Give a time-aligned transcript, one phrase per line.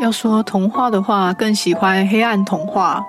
[0.00, 3.04] 要说童话的话，更喜欢黑暗童话。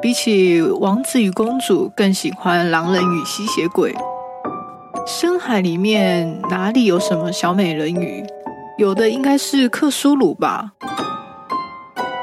[0.00, 3.94] 比起王子与公主，更喜欢狼人与吸血鬼。
[5.06, 8.24] 深海里面哪里有什么小美人鱼？
[8.78, 10.72] 有的应该是克苏鲁吧。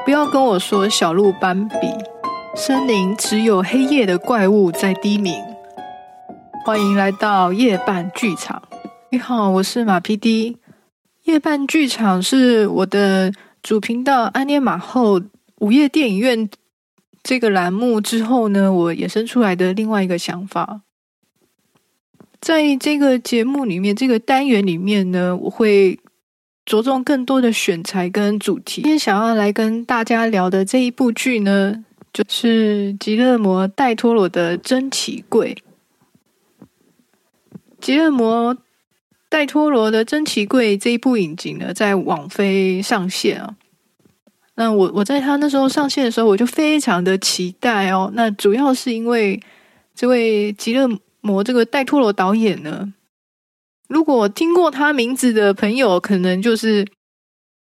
[0.04, 1.94] 不要跟我说小鹿斑比，
[2.56, 5.36] 森林只有黑夜的怪物在低鸣。
[6.66, 8.62] 欢迎来到夜半剧场。
[9.12, 10.56] 你好，我是马 PD。
[11.26, 13.32] 夜半剧场是我的
[13.64, 15.22] 主频道安妮马后
[15.60, 16.50] 午夜电影院。
[17.24, 20.82] 这个栏目之后呢，我衍生出来的另外一个想法，
[22.42, 25.98] 在这个节目里面，这个单元里面呢，我会
[26.66, 28.82] 着重更多的选材跟主题。
[28.82, 35.56] 今天想要来跟大家聊的这一部剧呢，就是吉勒摩·戴托罗的《珍奇柜》。
[37.80, 38.54] 吉勒摩·
[39.30, 43.56] 戴托罗的《珍奇柜》这一部影集呢，在网飞上线啊。
[44.56, 48.12] 那我我在他那时候上线的时候，我就非常的期待哦。
[48.14, 49.42] 那主要是因为
[49.96, 50.88] 这位极乐
[51.22, 52.94] 魔这个戴托罗导演呢，
[53.88, 56.88] 如果听过他名字的朋友，可能就是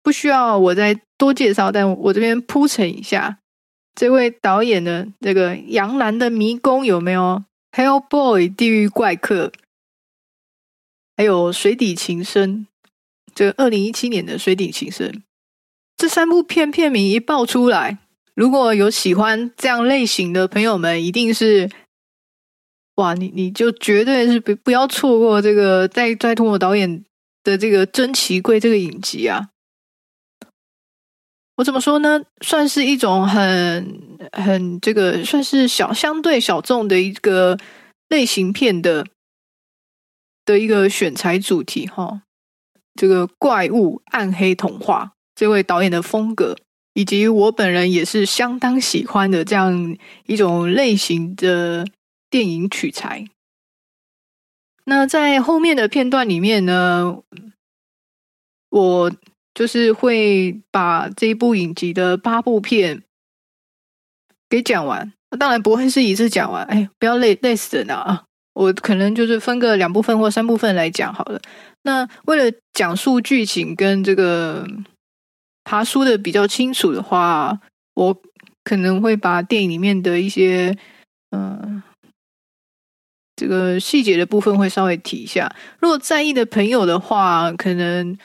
[0.02, 3.40] 不需要我再多介绍，但我这边铺陈一下，
[3.96, 9.54] 这位导演的这个《杨澜的迷宫》有没有？Hellboy 地狱怪客，
[11.16, 12.66] 还有《水底情深》，
[13.34, 15.10] 这二零一七年的《水底情深》。
[16.04, 17.98] 这三部片片名一爆出来，
[18.36, 21.70] 如果有喜欢这样类型的朋友们，一定是
[22.96, 27.06] 哇，你你就绝对是不不要错过这个在在通我导演
[27.42, 29.48] 的这个《珍奇柜》这个影集啊！
[31.56, 32.22] 我怎么说呢？
[32.42, 37.58] 算是一种很很这个算是小相对小众的一个
[38.10, 39.08] 类型片的
[40.44, 42.24] 的一个选材主题哈，
[42.94, 45.13] 这个怪物暗黑童话。
[45.36, 46.56] 这位导演的风格，
[46.94, 51.88] 以及我本人也是相当喜欢的这样一种类型的
[52.30, 53.26] 电影取材。
[54.86, 57.18] 那在后面的片段里面呢，
[58.70, 59.12] 我
[59.54, 63.02] 就是会把这一部影集的八部片
[64.48, 65.14] 给讲完。
[65.32, 68.26] 那当然不会是一次讲完，哎，不要累累死人啊！
[68.54, 71.42] 我可能就是分个两部分或三部分来讲好了。
[71.82, 74.68] 那为了讲述剧情跟这个。
[75.64, 77.60] 爬书的比较清楚的话，
[77.94, 78.22] 我
[78.64, 80.78] 可能会把电影里面的一些
[81.32, 81.82] 嗯
[83.36, 85.54] 这个细节的部分会稍微提一下。
[85.80, 88.18] 如果在意的朋友的话，可能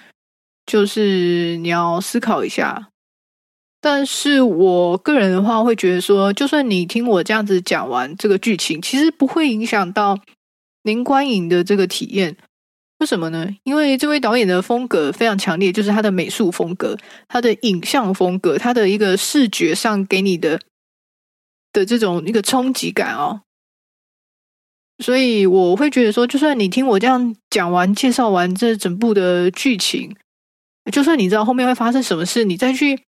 [0.67, 2.89] 就是你要思考一下。
[3.81, 10.19] 但是我个人的话，会觉得说，就算你听我这样子讲完这个剧情，其实不会影响到
[10.83, 12.37] 您观影的这个体验。
[12.99, 13.49] 为什么呢？
[13.63, 16.97] 因为这位导演的风格非常强烈，就是他的美术风格、
[17.29, 20.61] 他的影像风格、他的一个视觉上给你的
[21.73, 23.43] 的这种一个冲击感哦。
[24.99, 30.17] 所以我会觉得说，就算你听我这样讲完、介绍完这整部的剧情，
[30.91, 33.01] 就算你知道后面会发生什么事，你再去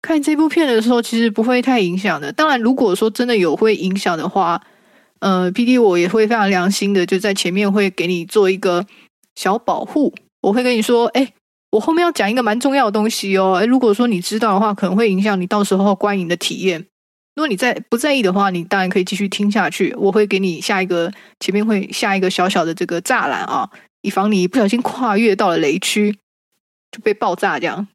[0.00, 2.32] 看这部片的时候，其实不会太影响的。
[2.32, 4.62] 当然，如果说真的有会影响的话，
[5.18, 8.86] 呃，P D 我也会非常良心的，就在前面会给你做一个
[9.34, 10.14] 小保护。
[10.40, 11.32] 我会跟你说，哎，
[11.70, 13.54] 我后面要讲一个蛮重要的东西哦。
[13.60, 16.80] 哎，如果说你知道的话，可能会影响你到时候观影的体验。
[17.34, 19.94] 如果你在不在意的话，你当然可以继续听下去。
[19.98, 23.70] 我会给你下一个前面会下一个小小的这个栅栏啊，
[24.02, 26.18] 以防你不小心跨越到了雷区
[26.90, 27.88] 就被爆炸这样。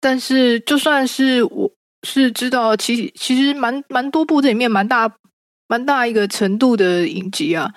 [0.00, 1.72] 但是就算是我。
[2.04, 5.08] 是知道，其其实蛮蛮多部这里面蛮大
[5.68, 7.72] 蛮大一个程度的影集啊。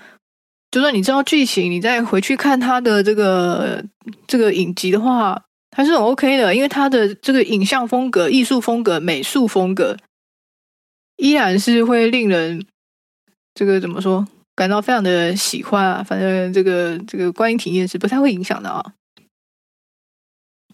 [0.75, 3.81] 就算你知道剧情，你再回去看他的这个
[4.27, 9.95] 这个影集的话，还是很 OK 的，因为他的这个影像风格、艺术风格、美术风格，
[11.15, 12.65] 依然是会令人
[13.53, 16.03] 这个怎么说，感到非常的喜欢啊。
[16.03, 18.83] 反正这个这个观影体验是不太会影响的啊。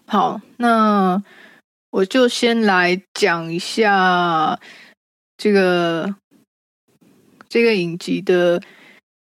[0.07, 1.21] 好，那。
[1.91, 4.57] 我就先来讲一下
[5.35, 6.15] 这个
[7.49, 8.63] 这个影集的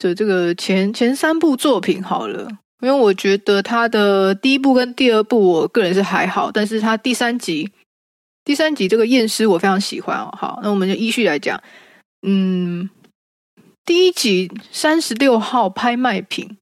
[0.04, 2.46] 的这个前前三部作品好了，
[2.82, 7.70] 因为我觉得他的第一部跟第二部，我个人是还好，但是他第三集
[8.44, 10.30] 第三集这个验尸我非常喜欢哦。
[10.38, 11.58] 好，那我们就依序来讲。
[12.26, 12.90] 嗯，
[13.86, 16.58] 第一集三十六号拍卖品，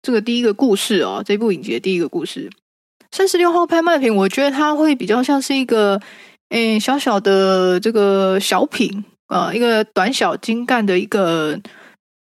[0.00, 2.50] 这个第一个故事哦，这部影集的第一个故事。
[3.10, 6.00] 三十六号拍卖品，我觉得它会比较像是一个，
[6.48, 11.60] 嗯，小小的这个小品啊，一个短小精干的一个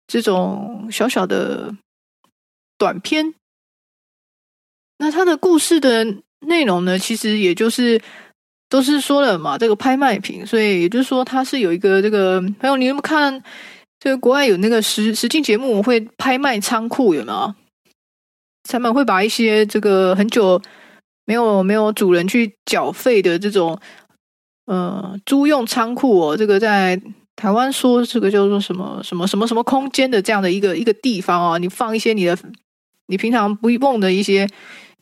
[0.08, 1.72] 这种小小的
[2.76, 3.32] 短片。
[4.98, 6.04] 那那它的故事的
[6.40, 8.00] 内容呢，其实也就是
[8.68, 13.42] 都是说了嘛，这个拍卖品，所以也就是说它是有一个这个朋友，你有没有看？
[14.00, 17.54] 这个国外有那个实实境节目会拍卖仓库，有没有？
[18.64, 20.60] 他们会把一些这个很久
[21.24, 23.80] 没有没有主人去缴费的这种
[24.66, 27.00] 呃租用仓库哦，这个在
[27.38, 32.36] 台湾说这个叫做什么什么什么什么空间的这样的一个一个地方啊，你放一些你的
[33.06, 34.48] 你平常不用的一些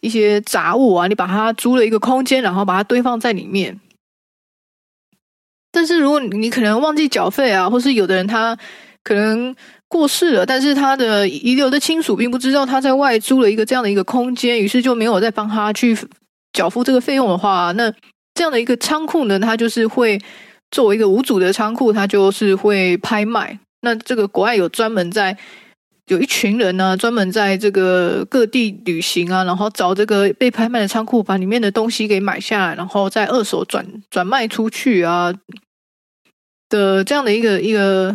[0.01, 3.81] 一些杂物啊，你把它租了一个空间，然后把它堆放在里面。
[5.73, 8.59] 但是如果你可能忘记缴费啊，或是有的人他。
[9.07, 9.55] 可能
[9.87, 15.97] 过世了，但是他的遗留的亲属并不知道他在外租了一个这样的一个空间，于是就没有再帮他去
[16.53, 17.89] 缴付这个费用的话，那
[18.35, 20.21] 这样的一个仓库呢，它就是会
[20.71, 23.59] 作为一个无主的仓库，它就是会拍卖。
[23.83, 25.37] 那这个国外有专门在
[26.07, 35.33] 有一群人呢，专门在这个各地旅行啊，然后找这个被拍卖的仓库，把里面的东西给买下来，然后再二手转转卖出去啊
[36.69, 38.15] 的这样的一个一个。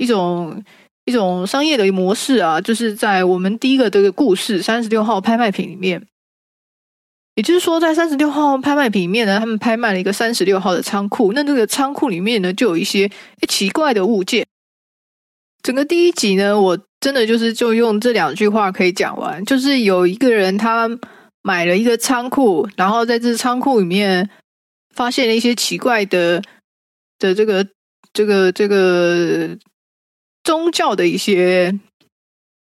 [0.00, 0.64] 一种
[1.04, 6.02] 一种商业的模式啊，就是在我们第一个这个故事三十六号拍卖品里面，
[7.34, 11.32] 也就是说，在三十六号拍卖品里面呢，他们拍卖了一个三十六号的仓库。
[11.32, 13.10] 那这个仓库里面呢，就有一些
[13.48, 14.46] 奇怪的物件。
[15.62, 20.90] 整个第一集呢，我真的就是就用这两句话可以讲完，就是有一个人他
[21.42, 24.28] 买了一个仓库，然后在这仓库里面
[24.94, 26.42] 发现了一些奇怪的
[27.18, 27.66] 的这个
[28.12, 29.56] 这个这个。
[30.42, 31.78] 宗教的一些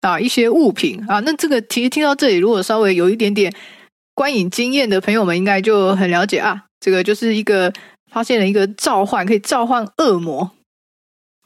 [0.00, 3.52] 啊一些物品啊，那这个其实听到这里，如果稍微有一点点
[4.14, 6.64] 观影经验的朋友们，应该就很了解啊。
[6.80, 7.72] 这个就是一个
[8.10, 10.50] 发现了一个召唤可以召唤恶魔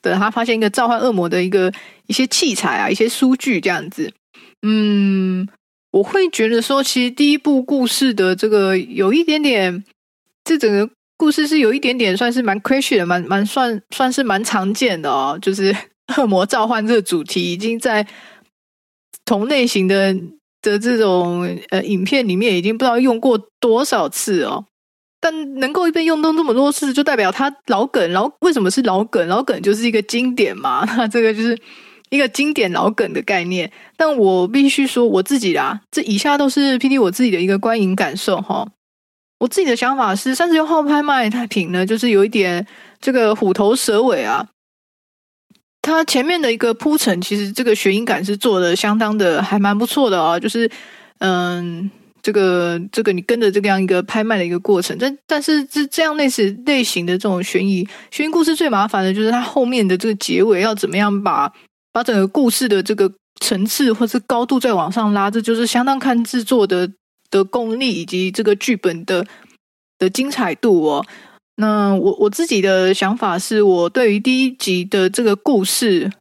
[0.03, 1.73] 的，他发现一个召唤恶魔的一个
[2.07, 4.13] 一些器材啊，一些书具这样子。
[4.63, 5.49] 嗯，
[5.91, 9.85] 我会觉得说，其实第一部故事的这个有一点点，
[10.45, 15.75] 这整个故事是有一点点算是蛮 crazy 的，蛮蛮算算是蛮常见的哦，就是。
[16.17, 18.07] 恶魔召唤这个主题已经在
[19.27, 20.17] 同类型的
[20.69, 24.65] 的这种呃影片里面已经不知道用过多少次哦，
[25.21, 28.11] 但能够被用到这么多次，就代表它老梗。
[28.13, 29.27] 然后为什么是老梗？
[29.29, 31.59] 老梗就是一个经典嘛， 那这个就是
[32.11, 33.71] 一个经典老梗的概念。
[33.97, 38.69] 但我必须说我自己啦，这以下都是 P D 我自己的一个观影感受哈。
[39.41, 42.67] 我自己的想法是，三十六号拍卖太平呢，就是有一点
[43.01, 44.47] 这个虎头蛇尾啊。
[45.81, 50.39] 它前面的一个铺陈，其实这个悬疑感是做的相当的，还蛮不错的啊。
[50.39, 50.71] 就是，
[51.21, 51.91] 嗯，
[52.21, 61.51] 这个这个你跟着这样一个拍卖的一个过程，但但是这这样类似类型的这种悬疑悬疑故事最麻烦的就是它后面的这个结尾要怎么样把
[61.93, 63.11] 把整个故事的这个
[63.41, 66.91] 层次或是高度再往上拉，这就是相当看制作的
[67.31, 69.25] 的功力以及这个剧本的
[69.99, 71.07] 的精彩度哦。
[71.61, 76.13] 那我我自己的想法是，我对于第一集的这个故事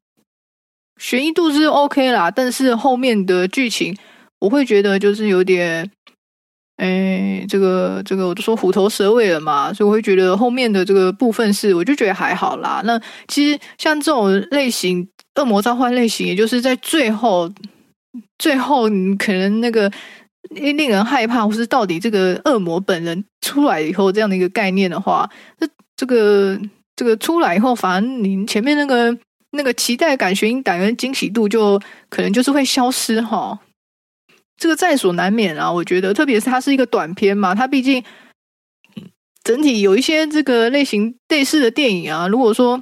[1.00, 3.96] 悬疑度是 OK 啦，但是后面的剧情
[4.40, 5.92] 我会觉得就是有点，
[6.78, 12.82] 哎，这个这个我都说虎头蛇尾了嘛，所以我会觉得后面的这个部分是，我就觉得还好啦。
[12.84, 17.48] 那其实像这种类型恶魔召唤类型，也就是在最后
[18.40, 19.92] 最后你可能那个。
[20.50, 26.60] 令人害怕，或是到底这个恶魔本人出来以后这样的一个概念的话，这这个
[26.96, 29.18] 这个出来以后，反而你前面那个
[29.52, 33.60] 那个期待感、悬疑感跟惊喜度就可能就是会消失哈。
[34.58, 38.04] 这个在所难免啊，我觉得，特别是它是一个短片嘛，它毕竟
[39.44, 42.82] 整体有一些这个类型类似的电影啊，如果说。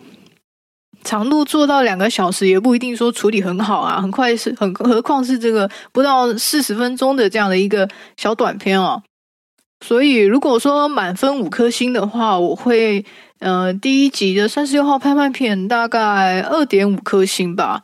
[1.05, 9.01] 长度做到两个小时也不一定说处理很好啊，很快是很，何况是这个不到四十分钟的这样的一个小短片哦。
[9.85, 13.05] 所以如果说满分五颗星的话，我会
[13.39, 17.83] 呃第一集的三十六号拍卖片大概二点五颗星吧。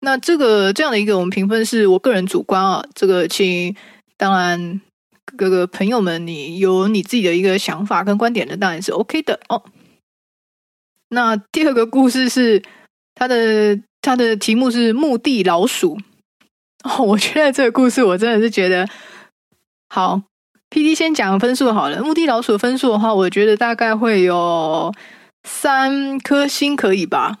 [0.00, 3.74] 那这个这样的一个我们评分是我个人主观啊，这个请
[4.18, 4.80] 当然
[5.36, 9.62] 各个朋友们你有你自己的一个想法跟观点的当然是 OK 的哦。
[11.10, 12.62] 那第二个故事是
[13.14, 15.98] 它的它的题目是墓地老鼠
[16.84, 18.88] 哦，我觉得这个故事我真的是觉得
[19.88, 20.22] 好。
[20.70, 24.92] P D 先讲分数好了，墓地老鼠分数的话，我觉得大概会有
[25.44, 27.38] 三颗星可以吧。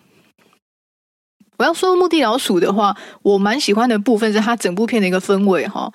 [1.58, 5.92] 我要说墓地老鼠的话，我蛮喜欢的部分是它整部片的一个氛围哈。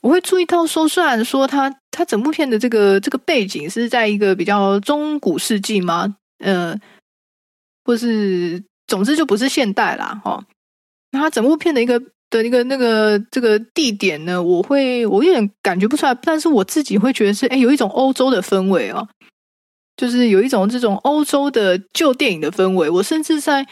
[0.00, 6.16] 我会注意到说，虽然说它它整部片的这个这个背景是在一个比较中古世纪嘛。
[6.38, 6.78] 呃，
[7.84, 10.44] 或是总之就不是现代啦，哈。
[11.10, 19.08] 那它整部片的一个的一个那个这个地点呢，我会我有点感觉不出来，但是我自己会觉得是哎，有一种欧洲的氛围哦，
[19.96, 22.90] 就是有一种这种欧洲的旧电影的氛围。
[22.90, 23.66] 我甚至在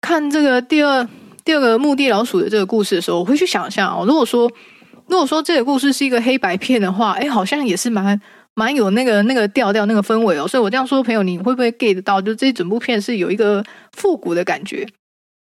[0.00, 1.06] 看这个第二
[1.44, 4.50] 第二个墓地老鼠的这个故事的时候，我会去想象哦，如果说
[5.06, 8.18] 如果说这个故事是一个黑白片的话，哎，好像也是蛮
[8.58, 10.48] 蛮有那个那个调调那个氛围哦。
[10.48, 12.20] 所以我这样说，朋友，你会不会 get 到？
[12.20, 14.84] 就这整部片是有一个复古的感觉。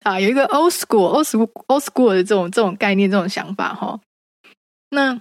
[0.04, 4.00] 啊，有一个 old school、old school、old school 的这种这种概念、这种想法哈。
[4.92, 5.20] 那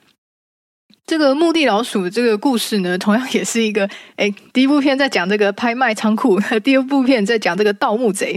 [1.04, 8.36] 这个墓地老鼠这个故事呢，同样也是一个哎，第一部片在讲这个拍卖仓库， 第二部片在讲这个盗墓贼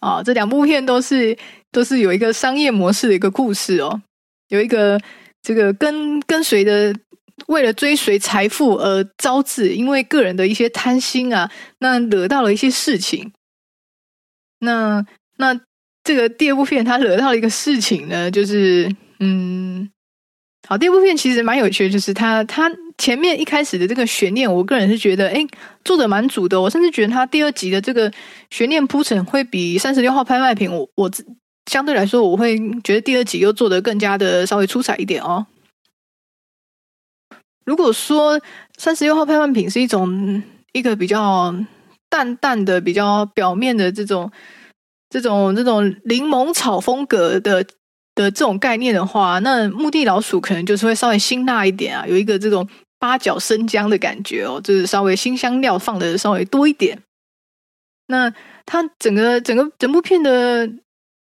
[0.00, 0.22] 啊。
[0.22, 1.36] 这两部片都是
[1.72, 4.00] 都是有一个商业模式的一个故事哦，
[4.48, 5.00] 有一个
[5.42, 6.94] 这个跟跟随的，
[7.48, 13.32] 为了追随财富而招致，因为个人的一些贪心啊，那惹到了一些事情。
[14.60, 15.04] 那
[15.36, 15.60] 那。
[16.06, 19.88] 这个第二部片，他惹到了一个事情呢，就是嗯，
[20.68, 25.42] 好，第二部片其实蛮有趣的，就是他他前面一开始的这个悬念，我个人是觉得，哎，
[25.82, 26.60] 做的蛮足的。
[26.60, 28.12] 我甚至觉得他第二集的这个
[28.50, 31.10] 悬念铺陈会比三十六号拍卖品，我我
[31.70, 35.46] 相对来说，我会觉得第二集又做的更加的稍微出彩一点哦。
[37.64, 38.40] 如果说
[38.78, 40.42] 三十六号拍卖品是一种
[40.72, 41.54] 一个比较
[42.08, 44.30] 淡淡的、比较表面的这种。
[45.10, 47.62] 这种这种柠檬草风格的
[48.16, 52.68] 的这种概念的话，那墓地老鼠可能就是会稍微辛辣一点啊，有一个这种
[52.98, 57.00] 八角生姜的感觉哦，就是稍微新香料放的稍微多一点。
[58.08, 58.34] 那
[58.66, 60.68] 它整个整个整部片的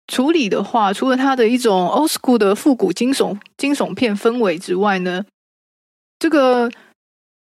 [0.08, 5.26] 处理的话，除了它的一种 old school 的复古惊悚惊悚片氛围之外呢，
[6.24, 6.72] 这个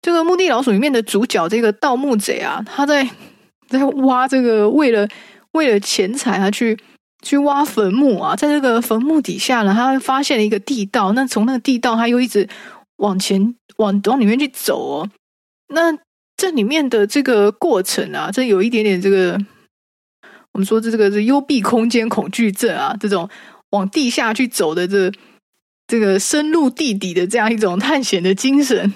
[0.00, 3.08] 这个墓地老鼠里面的主角这个盗墓贼啊，他在
[3.70, 5.08] 在挖这个为了。
[5.52, 6.78] 为了钱财啊，去
[7.20, 11.12] 去挖坟墓啊，在这个坟墓底下呢，他发现了一个地道。
[11.12, 12.48] 那从那个地道，他又一直
[12.96, 15.10] 往前往往里面去走哦。
[15.68, 15.94] 那
[16.38, 19.38] 这里面的这个过程啊，这有一点点这个，
[20.52, 23.28] 我们说这这个是幽闭空间恐惧症啊，这种
[23.72, 25.12] 往地下去走的这
[25.92, 28.94] 这个深入地底的这样一种探险的精神。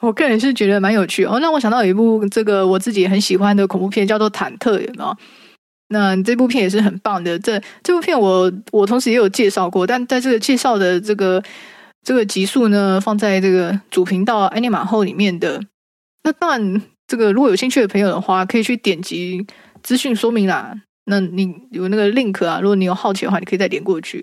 [0.00, 1.38] 我个人是觉得蛮有趣哦。
[1.40, 5.16] 那我想到有一部这个我自己很喜欢的恐怖片，叫做《忐忑》，有没有？
[5.88, 7.38] 那这部片也是很棒的。
[7.38, 11.42] 这这部片我我同时也有介绍过，但在这个介绍的这个
[12.02, 15.62] 这个集数呢，放在这个主频道安尼马后里面的。
[16.24, 19.46] 那当然，这个如果有兴趣的朋友的话，可以去点击
[19.82, 20.74] 资讯说明啦。
[21.06, 24.22] 那你有那个 link 啊，如果你有好奇的话，你可以再点过去。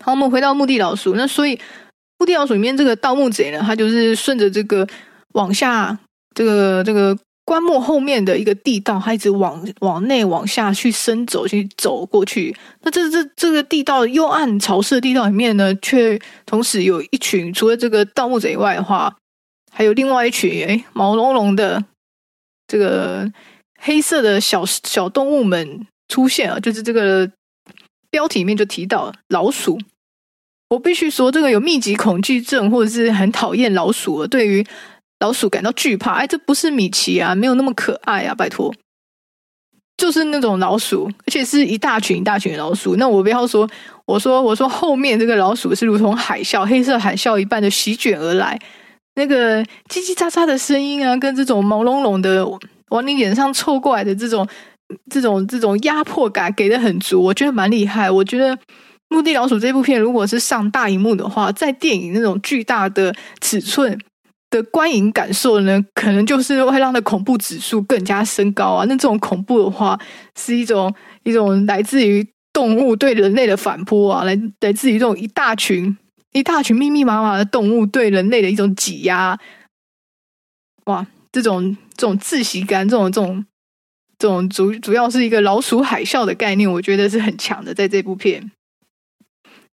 [0.00, 1.14] 好，我们回到墓地老鼠。
[1.14, 1.58] 那所以
[2.18, 4.86] 墓地老鼠里面这个盗墓贼呢，他就是顺着这个
[5.34, 5.98] 往下，
[6.34, 7.16] 这个这个。
[7.48, 12.52] 棺木后面的一个地道，他一直往往内往下去伸走，去走过去。
[12.82, 19.16] 那这这这个地道幽暗潮湿的地道里面呢，却同时有一群除了这个盗墓贼以外的话，
[19.70, 21.84] 还有另外一群哎毛茸茸的
[22.66, 23.30] 这个
[23.78, 26.58] 黑色的小小动物们出现啊！
[26.58, 27.30] 就是这个
[28.10, 29.78] 标题里面就提到老鼠。
[30.70, 34.66] 我必须说，这个有密集恐惧症或者是很讨厌老鼠，对于。
[35.20, 38.70] 老鼠感到惧怕，哎，这不是米奇啊，没有那么可爱啊，拜托，
[39.96, 42.96] 就是那种老鼠，而且是一大群一大群的老鼠。
[42.96, 43.66] 那我不要说，
[44.04, 48.60] 我说我说后面这个老鼠是如同海啸，黑色海啸一般的席卷而来，
[49.14, 52.46] 那个叽叽喳喳的声音啊，跟这种毛茸茸的
[52.90, 54.46] 往你脸上凑过来的这种
[55.10, 58.10] 这种这种压迫感给的很足，我觉得蛮厉害。
[58.10, 58.56] 我觉得
[59.08, 63.98] 《墓地老鼠》这部片如果是上大荧幕的话，在电影那种巨大的尺寸。
[64.48, 68.84] 的观影感受呢，可能就是会让的恐怖指数更加升高啊。
[68.88, 69.98] 那这种恐怖的话，
[70.38, 75.98] 是一种一种来自于动物对人类的反扑啊，来来自于这种一大群
[76.32, 79.36] 一大群密密麻麻的动物对人类的一种挤压。
[80.84, 83.44] 哇，这种这种窒息感，这种这种
[84.18, 88.50] 这种主主要是一个老鼠海啸的概念，我觉得是很强的，在这部片。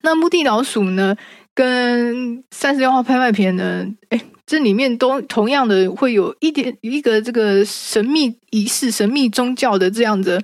[0.01, 1.15] 那墓地老鼠呢，
[1.53, 4.21] 跟三十六号拍卖片呢，哎。
[4.45, 10.43] 这里面都同样的会有一点一个这个神秘仪式、神秘宗教的这样的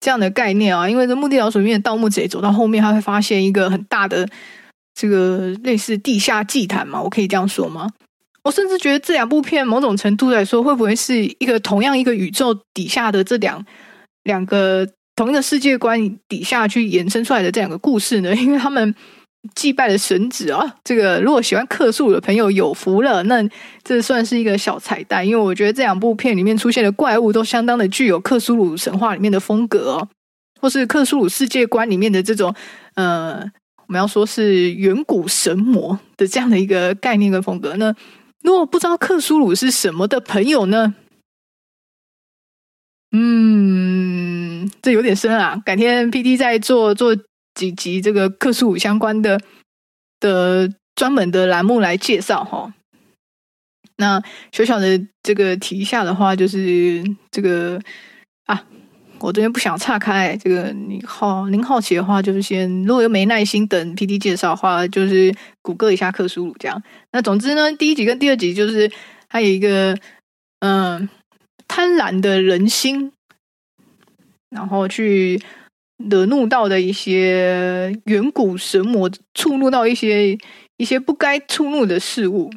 [0.00, 4.28] 这样的概念啊，因为这墓地老鼠里面盗墓贼走到后面，他会发现一个很大的
[4.92, 7.90] 这个类似地下祭坛嘛，我可以这样说吗？
[8.44, 13.64] 我甚至觉得这两部片某种程度来说，会不会是一个同样一个宇宙底下的这两
[14.24, 18.34] 两个同一个世界观底下去衍生出来的这两个故事呢？
[18.34, 18.94] 因为他们。
[19.56, 23.44] 祭拜的神子啊，这个如果喜欢克数的朋友有福了，那
[23.82, 25.26] 这算是一个小彩蛋。
[25.26, 30.08] 因为我觉得这两部片里面出现的怪物都相当的具有克苏鲁神话里面的风格哦。
[30.60, 32.54] 或是克苏鲁世界观里面的这种
[32.94, 33.40] 呃，
[33.88, 37.74] 我们要说是远古神魔的这样的一个概念跟风格。
[37.78, 37.92] 那
[38.42, 40.94] 如果不知道克苏鲁是什么的朋友呢？
[43.12, 47.16] 嗯，这有点深啊，改天 P D 再做做
[47.54, 49.40] 几集这个克苏鲁相关的
[50.18, 52.72] 的专门的栏目来介绍哈。
[53.96, 57.80] 那小小的这个提一下的话，就是这个
[58.46, 58.64] 啊，
[59.22, 60.36] 我这边不想岔开。
[60.36, 66.82] 这个你好，您好奇的话，就是先如果又没耐心等 P D 介绍的话，就是谷歌一下克苏鲁这样。
[67.12, 68.90] 那总之呢，第一集跟第二集就是
[69.28, 69.98] 还有一个
[70.60, 71.08] 嗯。
[71.68, 73.12] 贪婪的人心，
[74.50, 75.40] 然后去
[75.96, 80.36] 惹怒到的一些远古神魔，触怒到一些
[80.76, 82.50] 一些不该触怒的事物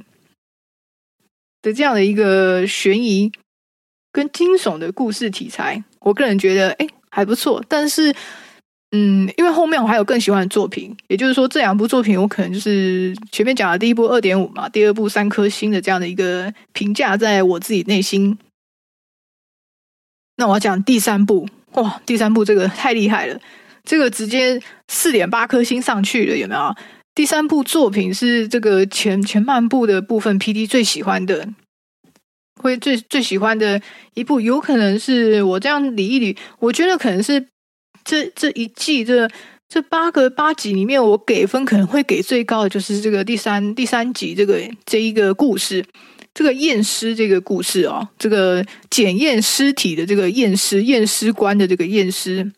[1.61, 3.31] 的这样的一个悬疑
[4.11, 7.61] 跟惊悚的故事题材，我个人觉得哎还不错。
[7.67, 8.13] 但是，
[8.91, 18.37] 嗯，因为后面我还有更喜欢的作品，也就是说这两部作品我可能就是前面讲的第一部二点五嘛，第二部三颗星的这样的一个评价，在我自己内心。
[20.37, 23.39] 那我要讲第三部哇，第三部这个太厉害了，
[23.83, 26.75] 这个直接四点八颗星上去了，有没有？
[27.15, 31.47] 第三部作品是这个前前半部的部分，P D 最喜欢的，
[32.61, 33.81] 会最最喜欢的
[34.13, 37.47] 一部，有可能是我这样理一理，我觉得可能是
[38.03, 39.29] 这这一季这
[39.67, 45.85] 这八个八集里面，我给分可能会给最高的就是这个第三第三集这个这一个故事。
[46.37, 52.51] 这个验尸这个故事哦，这个检验尸体的这个验尸验尸官的这个验尸，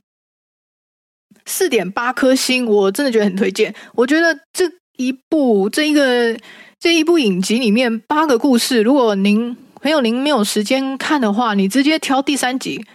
[1.45, 3.75] 四点八颗星，我真的觉得很推荐。
[3.93, 6.35] 我觉得这一部这一个
[6.79, 12.85] 这一部影集里面八个故事，如果您朋友您没有时间看的话，你直接挑第三集，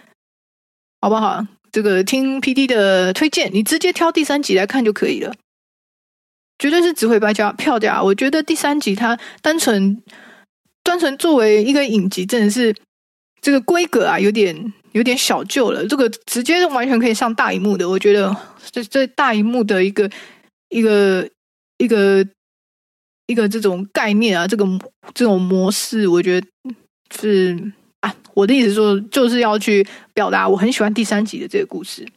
[1.01, 1.45] 好不好？
[1.71, 5.33] 这个听 P D 的推荐，你直接挑第三集来看就可以了，
[6.59, 8.01] 绝对是值回票票价。
[8.01, 10.01] 我觉得第三集它单纯。
[10.85, 12.75] 单纯作为一个影集，真的是
[13.39, 15.87] 这个规格啊，有点有点小旧了。
[15.87, 18.35] 这个直接完全可以上大荧幕的，我觉得
[18.69, 20.11] 这这大荧幕的一个
[20.67, 21.25] 一个
[21.77, 22.27] 一个
[23.27, 24.65] 一个这种概念啊，这个
[25.13, 26.47] 这种模式，我觉得
[27.15, 32.07] 是啊，我的意思说，就是要去表达我很喜欢第三集的这个故事。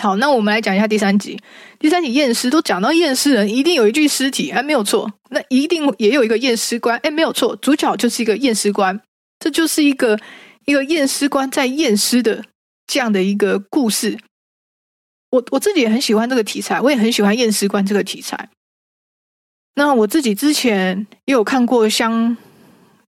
[0.00, 1.36] 好，那我们来讲一下第三集。
[1.80, 5.12] 第三集验尸都讲到验尸人一定有一具尸体，哎，没有错。
[5.30, 7.56] 那一定也有一个验尸官，哎，没有错。
[7.56, 9.00] 主角就是一个验尸官，
[9.40, 10.16] 这就是一个
[10.66, 12.44] 一个验尸官在验尸的
[12.86, 14.16] 这样的一个故事。
[15.30, 18.48] 我我自己也很喜欢这个题材，我也很喜欢验尸官这个题材。
[19.78, 22.36] 那我自己之前也有看过相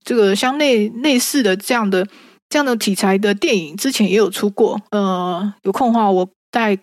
[0.03, 2.07] 这个相类类似的这样的
[2.49, 4.81] 这样的题材的电影，之前也有出过。
[4.89, 6.27] 呃，有空的话我。
[6.53, 6.77] 再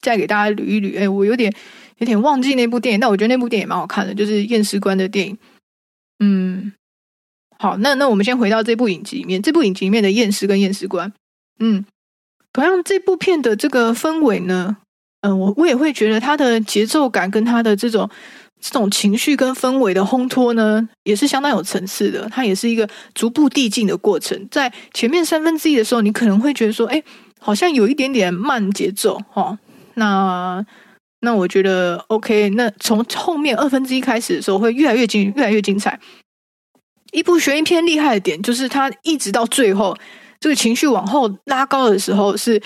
[0.00, 1.54] 再给大家捋一捋，哎，我有点
[1.98, 5.38] 有点忘记那部电影，但我觉得那部电影蛮好看的，就是验尸官的电影。
[6.18, 6.72] 嗯，
[7.56, 11.12] 好，那那我们先回到这部影集里面，这部影集里面的验尸跟验尸官，
[11.60, 11.84] 嗯，
[12.52, 14.76] 同样这部片的这个氛围呢，
[15.20, 18.10] 嗯，我我也会觉得它的节奏感跟它的这种
[18.62, 22.26] 这种情绪跟氛围的烘托呢，也是相当有层次的。
[22.30, 27.02] 它也是一个逐步递进的过程，在前面三分之一的时候，你可能会觉得说，哎。
[27.44, 29.58] 好像有一点点慢节奏哈，
[29.94, 30.64] 那
[31.22, 32.50] 那我觉得 OK。
[32.50, 35.98] 那从后面二分之一开始的时候，会越来越精，越来越精彩。
[37.10, 39.98] 一部悬疑片厉害的点，就是它一直到最后，
[40.38, 42.62] 这个情绪往后拉高的时候，是是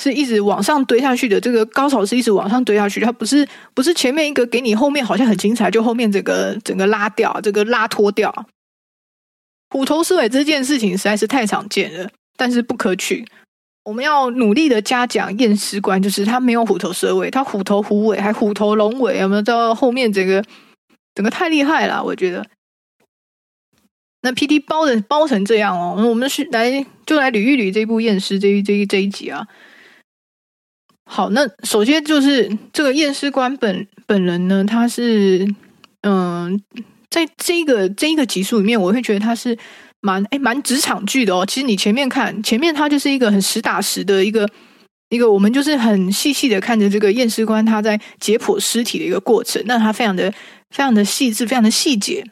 [0.00, 1.38] 是一直往上堆下去的。
[1.38, 8.46] 这个高潮是一直往上堆下去，它不是不是前面一个给你后面好像很精彩，就后面整个整个拉掉，这个拉脱掉。
[9.68, 13.24] 虎头蛇尾这件事情实在是太常见了，但是不可取。
[13.84, 20.44] 我们要努力的嘉奖验尸官，就是他没有虎头蛇尾，他虎头虎尾，还虎头龙尾，有没有到后面整个
[21.14, 22.02] 整个太厉害了？
[22.02, 22.46] 我觉得。
[24.22, 29.46] 那 P D 包的包成这样哦，我们是来就来捋一捋这部验尸这一这一这一集啊。
[31.12, 35.44] 好，那首先就是这个验尸官本本人呢，他是
[36.02, 36.62] 嗯，
[37.10, 39.58] 在这个这一个集数里面，我会觉得他是。
[40.02, 41.44] 蛮哎，蛮职场剧的哦。
[41.44, 44.48] 其实你前面看，前面他就是一个很实打实的一个
[45.10, 49.62] 一个，我们就是很细细的看着这个验尸官他在解剖尸体的一个过程。
[49.66, 50.32] 那他非常的
[50.70, 52.24] 非常的细致，非常的细节。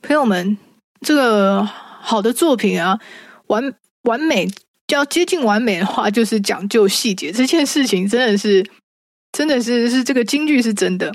[0.00, 0.56] 朋友们，
[1.02, 2.98] 这个好的作品啊，
[3.48, 4.48] 完完美
[4.94, 7.32] 要接近完美的话，就是讲究细节。
[7.32, 8.64] 这件事情真的是，
[9.32, 11.12] 真的是是这个京剧是真的。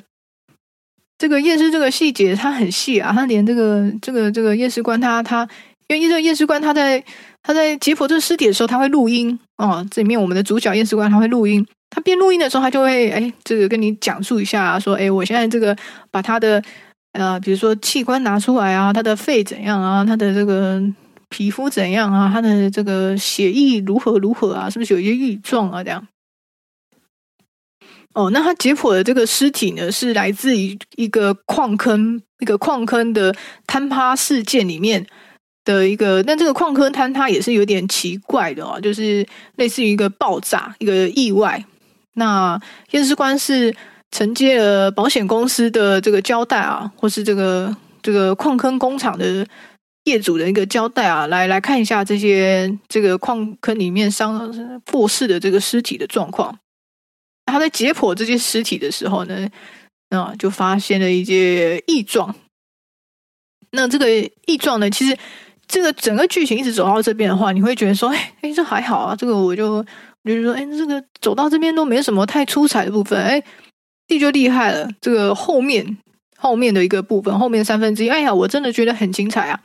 [1.17, 5.47] 这个验尸这个细节，它很细啊，它连这个这个这个验尸官他他，
[5.87, 7.03] 因为这个验尸官他在
[7.43, 9.85] 他在解剖这个尸体的时候，他会录音哦。
[9.91, 15.77] 这里面我们的主角验尸官他会录音，他边录音的时候，他就会哎，这个跟你讲述一下，说哎，我现在这个
[16.09, 16.61] 把他的
[17.13, 20.81] 呃，比如说器官拿出来啊，他的肺怎样啊，他的这个
[21.31, 25.83] 皮肤怎样啊，他的这个血液如何如何啊，是不是有一些异状啊？
[25.83, 26.07] 这样。
[28.13, 33.33] 哦，那他解剖的这个尸体呢，是来自于一个矿坑，一个矿坑的
[33.65, 35.07] 坍塌事件里面。
[35.63, 39.23] 的一个，但这个矿坑坍塌也是有点奇怪的哦，就是
[39.57, 41.63] 类似于一个爆炸、一个意外。
[42.15, 42.59] 那
[42.93, 43.71] 验尸官是
[44.09, 49.45] 承接了保险公司的这个交代啊，或是这个这个矿坑工厂的
[50.05, 56.57] 业主的一个交代啊，来来看一下这些这个矿坑里面伤过世的这个尸体的状况。
[57.45, 59.49] 他在解剖这些尸体的时候呢，
[60.09, 62.35] 啊，就发现了一些异状。
[63.71, 64.07] 那这个
[64.45, 65.17] 异状呢，其实。
[65.67, 69.15] 这个整个剧情一直走到这边的话，你会觉得说，哎哎，这还好啊。
[69.15, 69.81] 这个我就
[70.25, 73.17] 就是说，哎，这个走到这边都没什么太出彩的部分。
[73.23, 73.41] 哎，
[74.05, 74.89] 弟就厉害了。
[74.99, 75.97] 这个后面
[76.35, 79.61] 后面的一个部分，后面三分之一，哎呀，我真的觉得很精彩啊。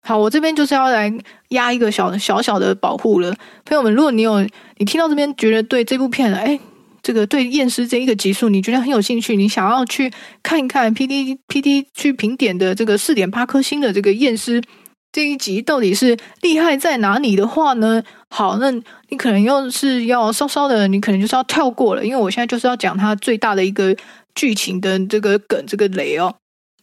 [0.00, 1.12] 好，我这边就是要来
[1.48, 3.34] 压一个小小小的保护了，
[3.64, 3.92] 朋友们。
[3.92, 4.40] 如果你有
[4.76, 6.58] 你听到这边觉得对这部片，哎，
[7.02, 10.10] 这个对验尸这一个集数你觉得很有兴趣，你想要去
[10.42, 14.62] 看一看 P D P D 去评点的这个四点八颗星的这个验尸。
[15.10, 18.02] 这一集到底是厉害在哪里的话呢？
[18.28, 18.70] 好，那
[19.08, 23.96] 你可能又是要稍稍的，你可能就是要跳过了，因为我现在就是要讲它最大的一个
[24.34, 26.34] 剧情的这个梗，这个雷哦。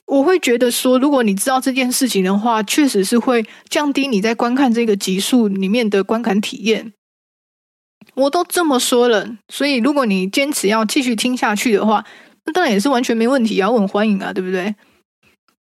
[0.05, 6.93] 我会觉得说，如果你知道这件事情的话，确实是会降低你在观看这个集数里面的观感体验。
[8.13, 12.05] 我都这么说了，所以如果你坚持要继续听下去的话，
[12.45, 14.75] 那当然也是完全没问题啊，我很欢迎啊，对不对？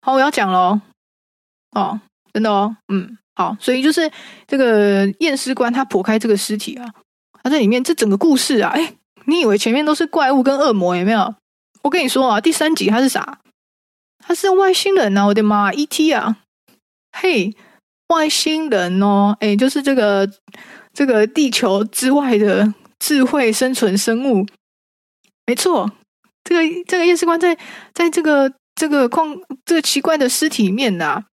[0.01, 0.81] 好，我要讲喽，
[1.73, 2.01] 哦。
[2.35, 4.11] 真的哦，嗯，好，所以就是
[4.47, 6.89] 这个验尸官他剖开这个尸体啊，
[7.43, 8.95] 他在里面这整个故事啊，哎，
[9.27, 11.35] 你以为前面都是怪物跟恶魔有没有？
[11.83, 13.39] 我跟你说啊，第三集他是啥？
[14.23, 15.27] 他是外星人啊！
[15.27, 16.13] 我的妈，E.T.
[16.13, 16.39] 啊，
[17.13, 17.55] 嘿，
[18.09, 20.31] 外星人哦，哎，就是这个
[20.93, 24.47] 这个地球之外的智慧生存生物，
[25.47, 25.91] 没错，
[26.45, 27.59] 这个这个验尸官在
[27.93, 31.25] 在这个这个矿这个奇怪的尸体里面呐。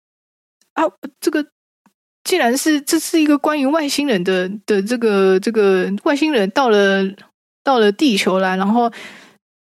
[0.74, 0.84] 啊，
[1.20, 1.46] 这个
[2.24, 7.04] 既然是这是一个关于外星人的的这个这个外星人到了
[7.62, 8.90] 到了地球来，然后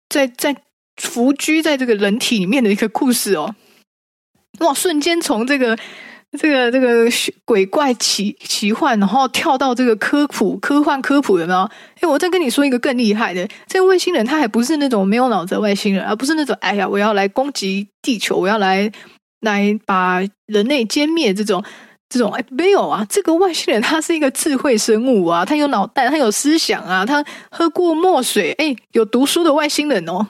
[0.09, 0.57] 在在
[0.97, 3.55] 伏居在这个人体里面的一个故事哦，
[4.61, 4.73] 哇！
[4.75, 5.77] 瞬间从这个
[6.39, 7.07] 这个这个
[7.45, 11.71] 鬼怪奇奇幻，然后跳到这个科普科幻科普有没有？
[12.01, 18.91] 哎，我再跟你说一个更厉害的，这个外星人他还不是那种没有脑子的外星人，而不是那种哎呀，我要来攻击地球，我要来。
[19.41, 21.63] 来把人类歼灭这种
[22.09, 30.27] 这种哎没有啊，这个外星人他是一个智慧生物啊，他有脑袋，他有思想啊，他喝过墨水，哎，有读书的外星人哦。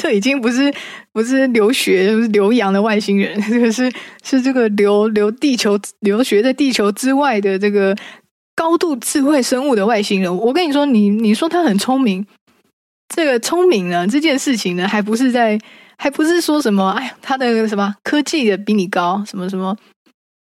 [0.00, 0.72] 这已经不是
[1.12, 7.94] 不是留学留洋的外星人，这个是是这个留留地球留学在地球之外的这个
[8.54, 10.34] 高度智慧生物的外星人。
[10.34, 12.26] 我跟你说，你你说他很聪明，
[13.14, 15.58] 这个聪明呢这件事情呢，还不是在。
[16.02, 19.76] 还不是说什么，哎呀，他的什么科技的比你高，什么什么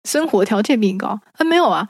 [0.06, 1.18] 生活条件比你高？
[1.38, 1.88] 啊，没有啊，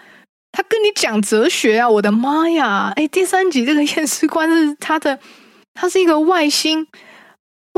[0.53, 1.90] 他跟你讲哲学啊！
[1.90, 2.92] 我的妈呀！
[2.94, 5.18] 哎，第三集这个 验尸官是他的，
[5.75, 6.87] 他是一个外星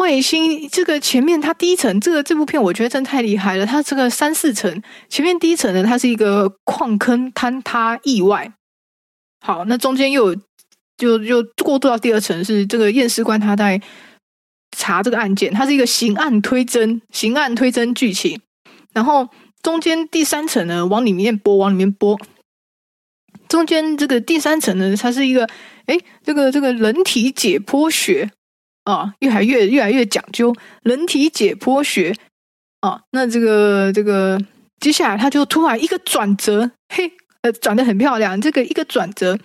[0.00, 0.68] 卫星。
[0.68, 3.64] 这个前面它第一层，这个这部片我觉得真太厉害了。
[3.64, 8.52] 它这个三四层，前面第一层呢，它是一个矿坑坍塌意外。
[9.40, 10.34] 好，那中间又
[10.96, 13.80] 就就过渡到第二层，是这个验尸官他在。
[14.76, 18.40] 查这个案件，它是一个刑案推侦、刑案推侦剧情。
[18.94, 19.28] 然后
[19.62, 22.16] 中间第三层呢，往里面播，往里面播。
[23.48, 25.44] 中间这个第三层呢，它是一个，
[25.86, 28.30] 哎，这个这个人体解剖学
[28.84, 32.14] 啊，越来越越来越讲究人体解剖学
[32.80, 33.02] 啊。
[33.12, 34.40] 那这个这个
[34.80, 37.12] 接下来，他就突然一个转折，嘿，
[37.42, 38.40] 呃，转的很漂亮。
[38.40, 39.38] 这个一个转折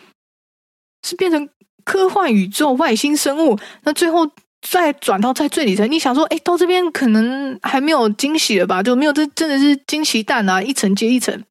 [1.08, 1.50] 是变成
[1.84, 4.32] 科幻宇宙外星生物，那最后。
[4.68, 8.82] 再转到在最底层，你想说，哎，到这边可能还没有惊喜了吧？
[8.82, 11.44] 就没有这真的是惊喜蛋啊，一层接一层。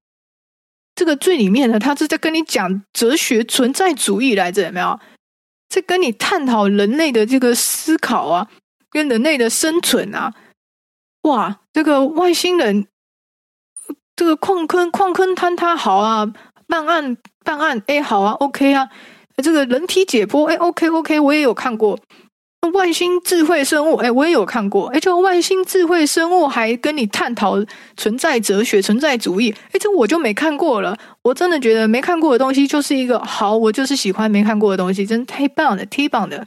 [0.96, 4.98] 这个最里面的，他是在跟你讲哲学存在主义来着，有没有？
[5.74, 8.48] 在跟你探讨人类的这个思考啊，
[8.90, 10.32] 跟人类的生存啊。
[11.22, 12.86] 哇，这个外星人，
[14.14, 16.32] 这个矿坑矿坑坍塌好啊，
[16.68, 18.88] 办案办案，哎，好啊，OK 啊，
[19.42, 21.98] 这个人体解剖，哎，OK OK，我也有看过。
[22.70, 27.56] 外星智慧生物，哎，我也有看过，哎，就外星智慧生物还跟你探讨
[27.96, 30.96] 存在哲学、存在主义，哎，这我就没看过了。
[31.22, 36.46] 我真的觉得没看过的东西就是一个好，我就是喜欢没看过的东西，真的太棒了，太棒的。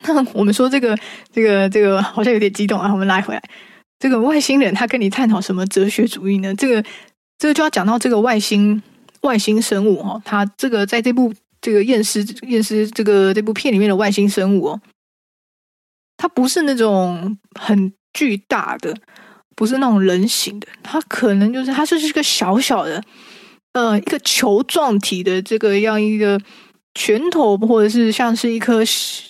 [0.06, 0.96] 那我们说这个、
[1.32, 3.42] 这个、这个好像有点激动啊，我们拉回来。
[3.98, 6.54] 这个外星人他跟你探讨什么哲学主义呢？
[6.54, 6.84] 这个、
[7.38, 8.82] 这个就要讲到这个外星
[9.22, 11.32] 外星生物哈，他这个在这部。
[11.60, 14.80] 这个验尸验尸这个这部片里面的外星生物哦，
[16.16, 18.96] 它不是那种很巨大的，
[19.56, 23.02] 不是那种人形的，它可能就是它就是一个小小的，
[23.72, 26.40] 呃，一个球状体的这个样一个
[26.94, 28.82] 拳头，或者是像是一颗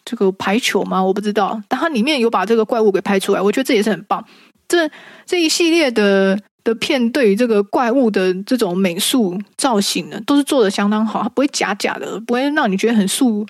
[0.04, 1.02] 这个排球吗？
[1.02, 4.24] 我不知道，但它里面有把这个怪物给拍出来，我觉得这也是很棒。
[4.68, 4.90] 这
[5.24, 6.38] 这一系列的。
[6.68, 13.46] 的片对于这个怪物的这种美术造型呢，都是做的相当好，它不会假假的，不会让你觉得很塑，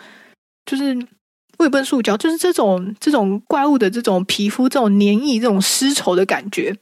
[0.65, 0.97] 就是
[1.59, 6.77] 未奔塑胶，就是这种这种怪物的这种皮肤这种黏液、这种丝绸的感觉，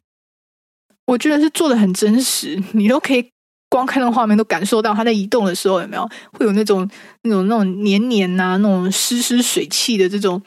[1.07, 3.31] 我觉得是做的很真实，你都可以
[3.71, 6.87] 光看那个画面都感受到它在移动的时候有没有会有那种
[7.23, 10.43] 那种那种黏黏呐、那种湿湿水汽的这种。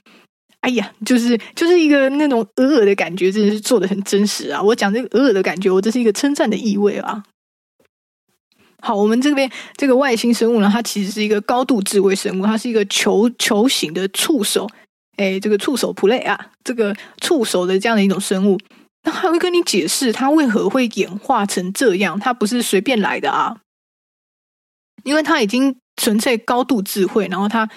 [0.62, 4.62] 哎呀，就是就是一个那种鹅鹅的感觉，真的是做的很真实啊！
[4.62, 7.24] 我讲这个鹅鹅的感觉，我这是一个称赞的意味啊。
[8.82, 14.70] 好，我们这边这个外星生物呢，它其实是一个高度智慧生物，它是一个球球形的触手，
[15.16, 18.60] 哎，这个触手 play 啊，这个触手的这样的一种生物，
[19.04, 23.62] 那还会跟你解释它为何会演化成这样，它不是随便来的啊，
[25.06, 27.70] 因为它已经纯粹高度智慧，然后它。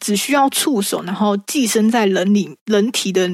[0.00, 3.30] 只需要触手，然后寄生在人里人体的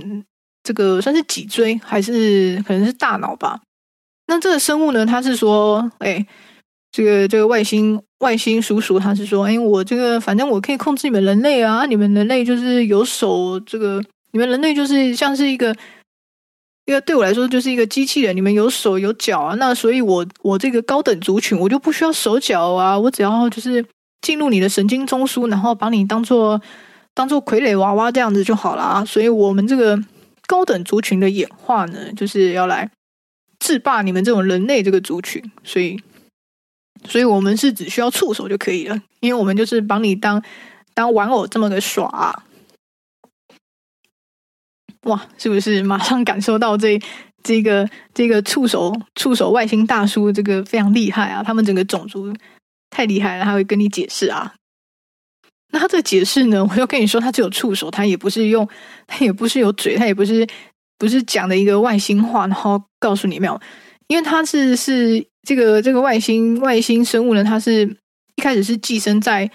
[0.63, 3.61] 这个算是脊椎，还是可能是大脑吧？
[4.27, 5.07] 那这个生物呢？
[5.07, 6.27] 他是说，哎，
[6.91, 14.03] 这个这个外星外星叔叔，他是说，哎，我这个反正我可以控制你们人类啊，你们人类就是有手，这个
[14.33, 15.73] 你们人类就是像是一个
[16.87, 23.85] 一个对我来说就是一个机器人，你们有手有脚啊，那所以我我这个高等族群我就不需要手脚啊，我只要就是。
[24.27, 26.61] 进入你的神经中枢，然后把你当做
[27.15, 29.05] 当做傀儡娃娃这样子就好了啊。
[29.05, 29.97] 所以，我们这个
[30.49, 32.91] 高等族群的演化呢，就是要来
[33.61, 35.41] 制霸你们这种人类这个族群。
[35.63, 36.03] 所以，
[37.05, 40.43] 所以我们是只需要触手就可以了，因为我们就是把你当
[40.93, 42.43] 当玩偶这么个耍。
[45.03, 47.01] 哇，是不是马上感受到这
[47.45, 51.45] 这个这个触手触手外星大叔这个非常厉害啊？
[51.45, 52.35] 他们整个种族。
[52.97, 54.55] 太厉害了，他会跟你解释啊。
[55.71, 56.65] 那他这个解释呢？
[56.65, 58.67] 我要跟你说，他只有触手，他也不是用，
[59.07, 60.47] 他也不是有嘴，他也不是
[60.97, 63.61] 不是讲的一个外星话，然后告诉你没有，
[64.09, 67.85] 因为他是是这个这个外星外星生物呢，他是
[68.37, 69.51] 一开始是寄生在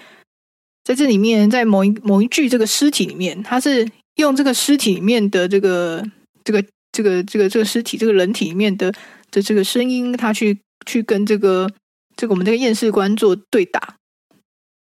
[0.84, 6.06] 在这里面，在某一某一具这个尸体里面，他是用这个尸体里面的这个
[6.44, 8.92] 这个这个这个这个尸体这个人体里面的
[9.32, 11.68] 的这个声音，他去去跟这个。
[12.22, 13.96] 这个我们这个验尸官做对打，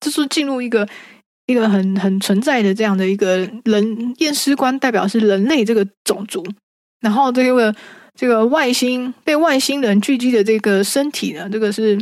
[0.00, 0.88] 就是进入一个
[1.44, 6.42] 一个很很存在的这样的一个人验尸官，代表是人类这个种族。
[7.02, 7.76] 然后这个
[8.14, 12.00] 这个外星被外星人聚集的这个身体呢，这个是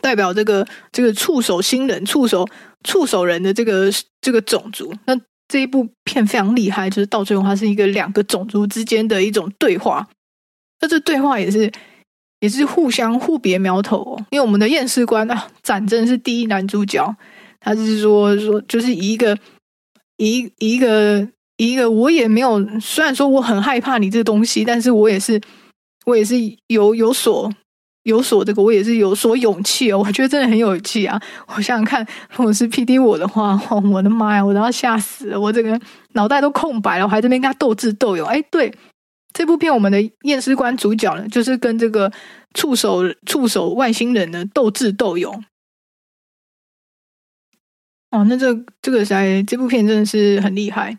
[0.00, 2.46] 代表这个这个触手星人、触手
[2.84, 3.90] 触手人的这个
[4.20, 4.94] 这个种族。
[5.06, 10.06] 那这一部片非常厉害，就是到最后它是一个两个种族之间的一种对话。
[10.80, 11.72] 那这对话也是。
[12.46, 17.12] 也是互相互别苗头哦，因为我们的验尸官啊，展真是第一男主角，
[17.58, 19.36] 他是说说就是一个
[20.18, 25.40] 一一个一个，我也没有，虽然说我很害怕你这个东西，但是我也是
[26.04, 26.36] 我也是
[26.68, 27.52] 有有所
[28.04, 31.20] 有所这个，我也是有所勇气哦，我觉得真的很有勇气啊！
[31.48, 32.06] 我想想看，
[32.36, 33.60] 如果是 P D 我的话，
[33.92, 35.80] 我的妈呀，我都要吓死了，我这个
[36.12, 38.72] 脑袋都空白了，我还这边跟他斗智斗勇，哎，对。
[39.36, 42.10] 这部片我们的验尸官主角呢，就是跟这个
[42.54, 45.44] 触手触手外星人呢斗智斗勇。
[48.10, 50.98] 哦，那这这个在这部片真的是很厉害，因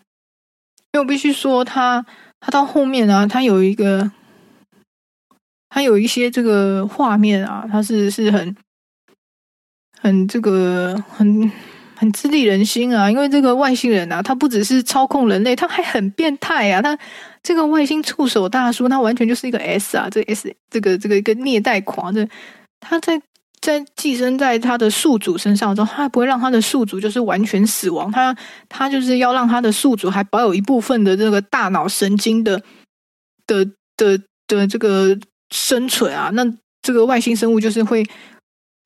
[0.93, 2.05] 为我必须说，他
[2.39, 4.11] 他到后面啊，他有一个，
[5.69, 8.55] 他有一些这个画面啊，他是是很
[9.99, 11.51] 很这个很
[11.97, 16.97] 很激励人心啊，因为这个外星人啊，他不只是操控人类，他还很变态啊，他。
[17.43, 20.09] 这个外星触手大叔，他完全就是一个 S 啊！
[20.11, 22.27] 这 S 这个这个一个虐待狂，这
[22.81, 23.21] 他在
[23.61, 28.35] 在寄生在他的宿主身上之后，他还不会让他的宿主就是完全死亡，他
[28.67, 32.61] 他就是要让他的宿主还保有一部分的这个大脑神经的
[33.45, 33.63] 的
[33.95, 35.17] 的的这个
[35.49, 36.29] 生存啊！
[36.33, 36.43] 那
[36.81, 38.05] 这个外星生物就是会，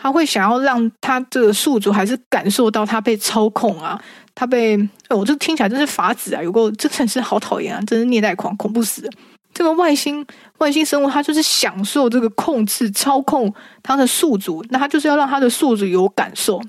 [0.01, 4.03] 他会想要让他这个宿主还是感受到他被操控啊！
[4.33, 4.75] 他被，
[5.09, 6.41] 我这听起来真是法子啊！
[6.41, 9.07] 有个真是好讨厌啊，真是虐待狂，恐怖死。
[9.53, 10.25] 这个外星
[10.57, 16.59] 外星生物，它就是享受这个控制、操控它的宿主，那它就是要让它的宿主有感受，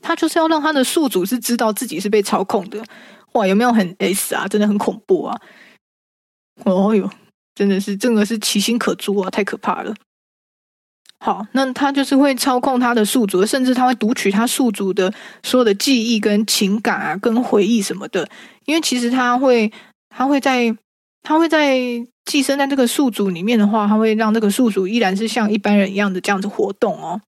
[0.00, 2.80] 它就是要让它的宿主是知道自己是被操控的。
[3.32, 4.46] 哇，有没有很 S 啊？
[4.46, 5.36] 真的很恐怖啊！
[6.64, 7.10] 哦哟，
[7.56, 9.92] 真的是这个是其心可诛啊，太可怕了。
[11.18, 18.28] 好，那他就是会操控他的宿主，甚至他会读取他宿主的所有的记忆、跟情感啊、跟回忆什么的。
[18.64, 19.72] 因为其实他会，
[20.08, 20.76] 他会在。
[21.28, 21.76] 他会在
[22.24, 27.20] 寄生在这个宿主里面的话，他会让这个宿主依然是像一般人一样的这样子活动哦。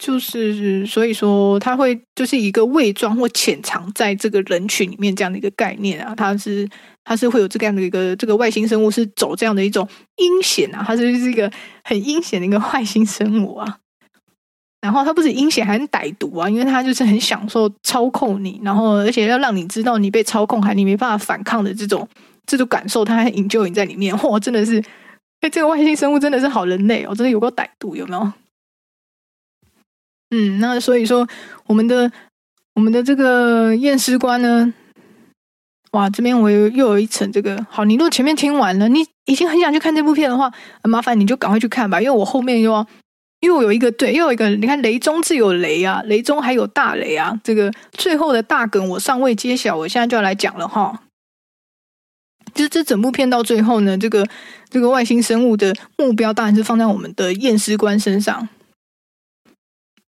[0.00, 6.14] 就是所以说，他会就是一个伪装或潜藏在这个人群里面这样的一个概念啊。
[6.14, 6.66] 他是
[7.04, 9.86] 他是会有这样的一个这个外星生物是走这样的一种
[10.16, 11.52] 阴险啊，他是是一个
[11.84, 13.76] 很阴险的一个外星生物啊。
[14.80, 16.48] 然后他不止阴险，还很歹毒啊！
[16.48, 22.08] 因为他就是很享受操控你，然后而且要让你知道你被操控，还你没办法反抗的这种
[22.46, 24.16] 这种感受，他还引诱你在里面。
[24.16, 24.82] 嚯，真的是，
[25.42, 28.32] 哎，这个外星生物真的是好人类哦，真的有够歹毒，有没有？
[30.30, 31.26] 嗯，那所以说
[31.66, 32.10] 我们的
[32.74, 34.72] 我们的这个验尸官呢，
[35.92, 37.84] 哇，这边我又又有一层这个好。
[37.84, 40.52] 你如果前面听完了，你已经很想去看这部片的话，
[40.84, 42.86] 麻烦你就赶快去看吧，因为我后面又要。
[43.40, 47.40] 又有一个对，又有一个，你看雷中自有雷啊，雷中还有大雷啊。
[47.42, 51.04] 这个最后的大梗我尚未揭晓，我现在就要来讲了哈。
[52.52, 54.28] 就这整部片到最后呢，这个
[54.68, 58.46] 这个外星生物的目标当然是放在我们的验尸官身上。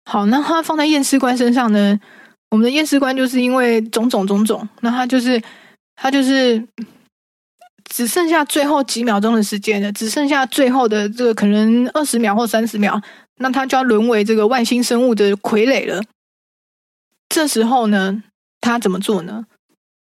[0.06, 2.00] 好，那他放在验尸官身上呢，
[2.50, 5.42] 我们的验尸官就是因为种种种种，那他就是
[5.96, 6.68] 他就是。
[7.89, 13.00] 只剩下最后几秒钟的时间了，只剩下最后的这个可能二十秒或三十秒，
[13.38, 16.02] 那他就要沦为这个外星生物的傀儡了。
[17.30, 18.24] 这时候呢，
[18.62, 19.46] 他怎么做呢？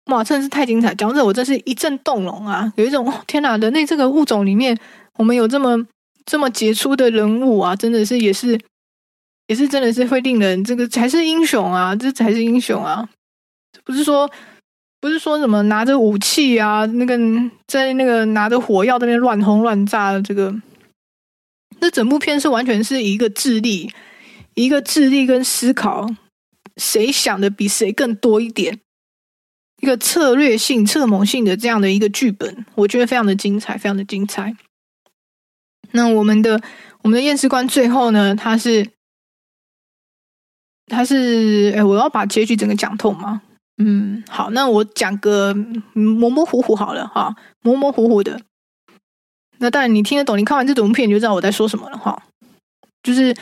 [0.05, 0.95] 哇，真的是太精彩！
[0.95, 2.73] 讲这我真是一阵动容啊！
[2.77, 4.79] 有一种天哪，人类这个物种里面，
[5.17, 5.85] 我们有这么
[6.25, 8.57] 这么杰出的人物啊，真的是也是
[9.51, 13.09] 也是真的是会令人这个才是英雄啊，这才是英雄啊！
[13.85, 14.31] 不是说。
[15.03, 17.19] 不是说什么拿着武器啊，那个
[17.67, 20.55] 在那个拿着火药在那边乱轰乱炸的这个，
[21.79, 23.91] 那整部片是完全是一个智力，
[24.53, 26.07] 一个智力跟思考，
[26.77, 28.79] 谁想的比谁更多一点，
[29.81, 34.55] 一个策略性、策谋性的这样的一个剧本，我觉得非常的精彩，非常的精彩。
[35.93, 36.61] 那我们的
[37.01, 38.87] 我们的验尸官最后呢，他是
[40.91, 43.41] 他是哎，我要把结局整个讲透吗？
[43.79, 45.55] 嗯，好，那我讲个
[45.95, 48.39] 模模糊糊好了哈，模模糊糊的。
[49.59, 52.23] 那当然你听得懂，你看完这部片你就知道我在说什么了哈。
[53.03, 53.35] 就是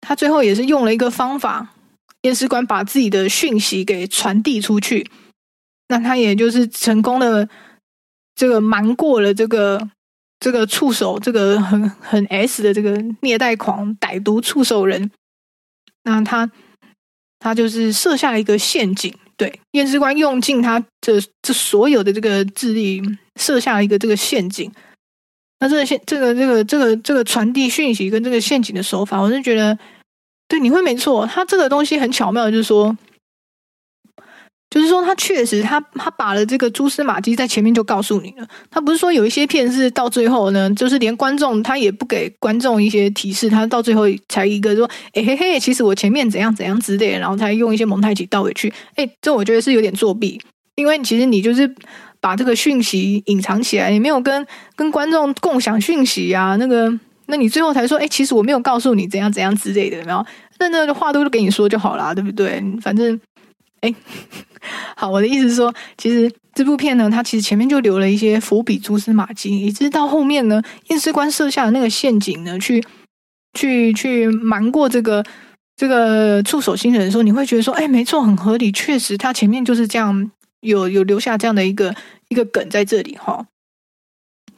[0.00, 1.74] 他最后也是用了一个方法，
[2.22, 5.10] 验尸官把自己的讯息给传递出去，
[5.88, 7.48] 那他也就是成功的
[8.34, 9.90] 这个瞒过了这个
[10.40, 15.10] 这个触手，这个很很 S 的这个虐待狂歹毒触手人。
[16.04, 16.50] 那他
[17.42, 19.12] 他就是设下了一个陷阱。
[19.36, 23.02] 对，验尸官用尽他这这所有的这个智力，
[23.36, 24.70] 设下了一个这个陷阱。
[25.58, 29.76] 那这个陷，这个这个这个这个传递讯息跟这个陷阱的手法，我是觉得，
[30.46, 31.26] 对，你会没错。
[31.26, 32.96] 他这个东西很巧妙，就是说。
[34.72, 38.48] 就是说，他确实，他他把了这个蛛丝马迹在前面就告诉你了。
[38.70, 48.72] 他不是说有一些片是到最后呢，就是连观众他也不给观众一些提示，他到最后才一个说，哎嘿嘿，其实我前面怎样怎样之类，然后才用一些蒙太奇倒回去。
[48.94, 50.40] 哎，这我觉得是有点作弊，
[50.76, 51.70] 因为其实你就是
[52.18, 56.56] 把这个讯息隐藏起来，你没有跟跟观众共享讯息啊。
[56.56, 56.90] 那个，
[57.26, 60.24] 那你最后才说，哎，其实我没有告诉你怎样怎样之类的，然后
[60.58, 62.62] 那那个话都给你说就好了，对不对？
[62.80, 63.20] 反正。
[63.82, 63.92] 哎，
[64.96, 72.82] 好，我的意思是说，其实这部片呢，它其实前面就留了一些伏笔、蛛丝马迹，以至到后面呢，验尸官设下的那个陷阱呢，去
[73.54, 75.24] 去去瞒过这个
[75.76, 81.94] 这个触手新人的时候，你会觉得说，哎，没错，很合理，确实，他前面就是这样，有有留下这样的一个
[82.28, 83.44] 一个梗在这里哈，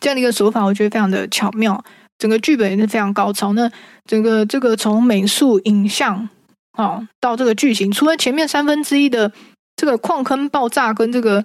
[0.00, 1.82] 这样的一个手法，我觉得非常的巧妙，
[2.18, 3.52] 整个剧本也是非常高超。
[3.54, 3.70] 那
[4.04, 6.28] 整个这个从美术、影像。
[6.76, 9.30] 好，到这个剧情，除了前面三分之一的
[9.76, 11.44] 这个矿坑爆炸跟这个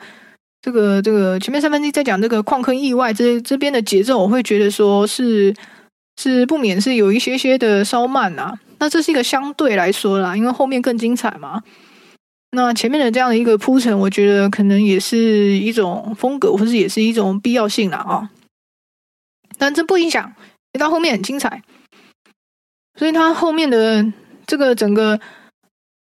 [0.61, 5.53] 这个这个前面三分之一在讲这个矿坑意外，这这边的节奏，我会觉得说是
[6.17, 8.59] 是不免是有一些些的稍慢啊。
[8.80, 11.63] 那这是一个相对来说啦，因为后面更精彩嘛。
[12.51, 18.30] 那前面的这样的一个铺陈，我觉得可能也是一种风格，或是也是一种必要性了啊。
[19.57, 20.34] 但这不影响，
[20.80, 21.61] 到后面很精彩，
[22.97, 24.11] 所以它后面的。
[24.49, 25.19] 这个整个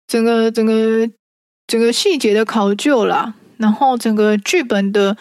[0.08, 1.08] 整个整个
[1.66, 5.16] 整个细节的考究啦，然后整个剧本的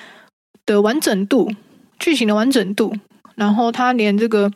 [0.66, 1.52] 的完整度，
[2.00, 2.96] 剧情的完整度，
[3.36, 4.52] 然后他连这个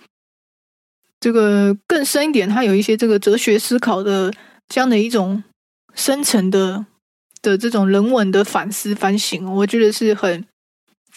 [1.19, 4.33] 这个更深一点，他有一些这个哲学思考的
[4.67, 5.43] 这样的一种
[5.95, 6.85] 深层的
[7.41, 10.45] 的这种人文的反思反省，我觉得是很，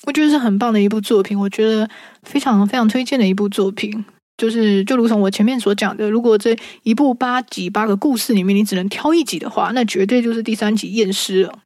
[0.06, 1.88] 我觉得是很棒的一部作品，我觉得
[2.22, 4.04] 非常非常推荐的一部作品。
[4.40, 11.58] 就是就如同我前面所讲的，如果这一部八集八个故事里面，你只能挑一集的话，那绝对就是第三集验尸了。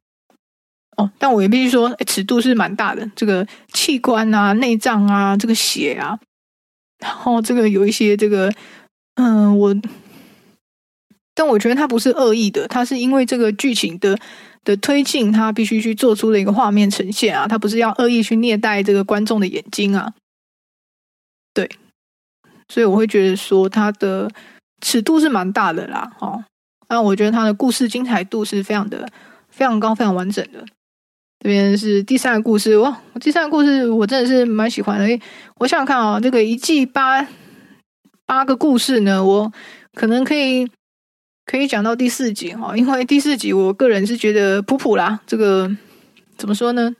[0.97, 6.19] 哦，但我也必须说，尺度是蛮大的，这个器官啊、内脏啊、这个血啊，
[6.99, 8.51] 然后这个有一些这个，
[9.15, 9.73] 嗯，我，
[11.33, 14.19] 但我觉得他不是恶意的，他是因为这个剧情的
[14.65, 20.13] 的推进，他必须去做出的一个画面呈现啊，他不是要恶意去虐待这个观众的眼睛啊，
[21.53, 21.69] 对。
[22.67, 24.29] 所以我会觉得说它的
[24.81, 26.43] 尺度是蛮大的啦，哦，
[26.89, 29.07] 那我觉得它的故事精彩度是非常的
[29.49, 30.65] 非常高、非常完整的。
[31.39, 35.19] 这边是第三个故事哇，第三个故事我真的是蛮喜欢的。
[35.59, 37.27] 我想想看啊，这个一季八
[38.25, 39.53] 八个故事呢，我
[39.93, 40.67] 可能可以
[41.45, 45.69] 可以讲到第四集哈，因为第四集我个人是觉得普普啦，这个
[46.35, 46.95] 怎么说呢？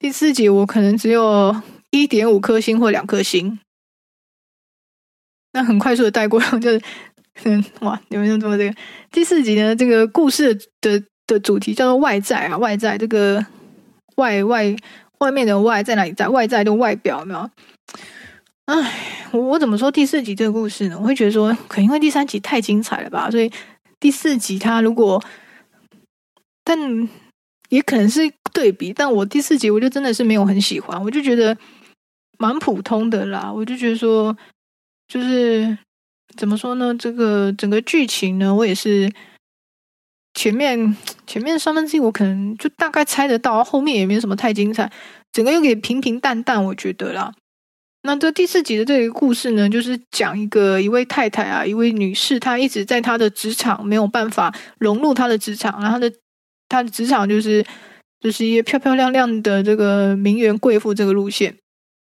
[0.00, 1.54] 第四集我可能只有
[1.90, 3.58] 一点五颗星或两颗星。
[5.56, 6.82] 那很快速的带过， 就是，
[7.44, 8.76] 嗯，哇，你们就这么这个
[9.10, 9.74] 第四集呢？
[9.74, 13.44] 这个故事的的主题叫做外在啊，外在这个
[14.16, 14.76] 外外
[15.20, 16.28] 外面的外在哪里在？
[16.28, 17.50] 外在的外表没有？
[18.66, 18.92] 哎，
[19.30, 20.98] 我我怎么说第四集这个故事呢？
[21.00, 23.50] 我会觉得说，可能因为第三集太精彩了吧，所以
[23.98, 25.24] 第四集它如果，
[26.64, 26.78] 但
[27.70, 31.56] 也可能是对比，但我第四集我就真的是没有很喜欢，我就觉得
[32.36, 34.36] 蛮普通的啦，我就觉得说。
[35.08, 35.78] 就是
[36.36, 36.94] 怎么说呢？
[36.94, 39.10] 这个整个剧情呢，我也是
[40.34, 40.96] 前面
[41.26, 44.90] 前面三分之一，我可能就大概猜得到，后面也没什么太精彩，
[45.32, 47.32] 整个又给平平淡淡，我觉得啦。
[48.02, 56.16] 那这第四集的这个故事呢，就是讲一个一位太太啊，一位女士，她一直在她的职场没有办法融入她的职场，然后她的
[56.68, 57.64] 她的职场就是
[58.20, 61.56] 就是一些漂漂亮亮的这个名媛贵妇这个路线。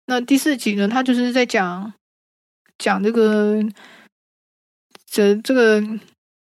[0.07, 1.93] 那第四集呢，她就是在讲。
[2.79, 3.63] 讲这个，
[5.07, 5.83] 这这个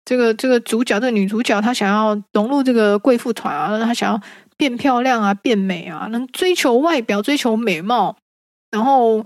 [0.06, 4.22] 这个这个主角，这个女主角，她想要融入这个贵妇团啊，她想要
[4.58, 8.18] 变漂亮啊，变美啊，能追求外表，追求美貌，
[8.72, 9.26] 然后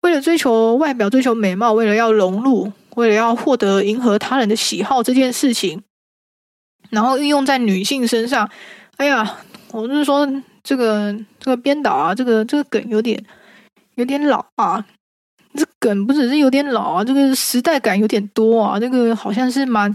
[0.00, 5.82] 为了追求外表，追求美貌，为了要融入，为了要获得迎合他人的喜好这件事情，
[6.90, 8.50] 然后运用在女性身上。
[8.96, 9.38] 哎呀，
[9.72, 10.28] 我是说
[10.62, 13.24] 这个这个编导啊，这个这个梗有点
[13.94, 14.84] 有点老啊。
[15.54, 18.78] 这梗不只是有点老啊，这个时代感有点多啊。
[18.78, 19.94] 这个好像是蛮……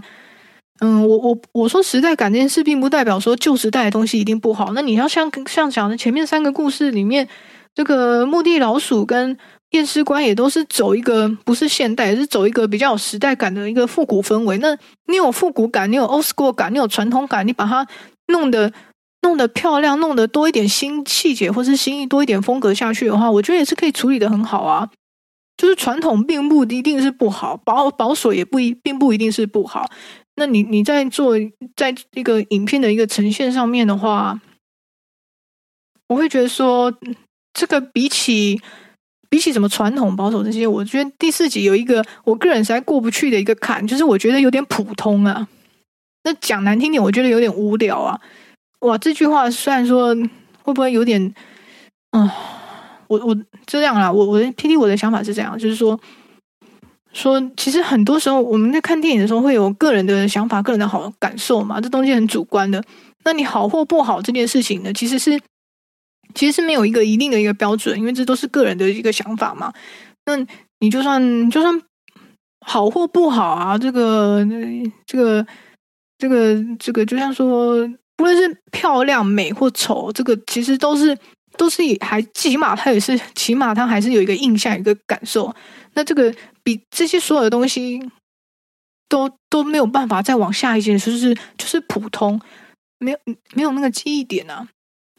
[0.80, 4.72] 嗯，我我我说时代感这件事，并不代表说旧时代的东西一定不好。
[4.74, 7.28] 那你要像像讲的前面三个故事里面，
[7.74, 9.36] 这个墓地老鼠跟
[9.70, 14.56] 验尸官也都是走一个不是现代，是走一个比较有时代感的一个复古氛围。
[14.58, 14.78] 那
[15.08, 17.84] 你有复古感，你有 old school 感，你有传统感，你把它
[18.28, 18.72] 弄得
[19.22, 24.88] 弄得漂亮，弄得多一点新细节或是新意多一点风格下去的话，我觉得也是可以处理的很好啊。
[25.58, 29.90] 就是传统并不一定是不好，保保守也不一并不一定是不好。
[30.36, 31.34] 那你你在做
[31.74, 34.40] 在一个影片的一个呈现上面的话，
[36.06, 36.94] 我会觉得说，
[37.52, 38.62] 这个比起
[39.28, 45.48] 比起什么传统保守这些，我觉得第四集有一个我个人实在过不去的一个坎，就是我觉得有点普通啊。
[46.22, 48.20] 那讲难听点，我觉得有点无聊啊。
[48.82, 50.14] 哇，这句话虽然说
[50.62, 51.34] 会不会有点，
[52.12, 52.30] 嗯。
[53.08, 53.36] 我我
[53.66, 55.98] 这样啦，我我的 P D 我的想法是这样，就是说
[57.12, 62.84] 说其实很多时候我们在看电影的时候会有个人的想法、个人的好感受嘛，这东西很主观的。
[63.24, 65.40] 那你好或不好这件事情呢，其实是
[66.34, 69.72] 其实是没有一个一定的一个标准，因为这都是个人的一个想法嘛。
[70.26, 70.36] 那
[70.80, 71.82] 你就算就算
[72.66, 74.46] 好或不好啊，这个
[75.06, 75.46] 这个
[76.18, 81.16] 这个这个，就像说，不论是漂亮、美或丑，这个其实都是。
[81.58, 85.54] 都是以还起码他也是起码他还是有一个印象一个感受，
[85.94, 88.00] 那这个比这些所有的东西
[89.08, 92.40] 都都没有办法再往下一件，就是就是普通，
[92.98, 93.18] 没有
[93.54, 94.66] 没有那个记忆点啊。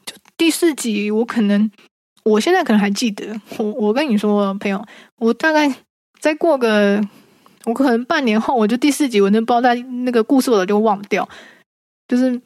[0.04, 1.70] 就第四集，我可能
[2.24, 4.84] 我现在可能还记得，我我跟你说，朋友，
[5.18, 5.72] 我大概
[6.18, 7.00] 再过个
[7.66, 11.28] 我可能半年后，我就第四集我能包在那个故事我就忘掉，
[12.08, 12.40] 就是。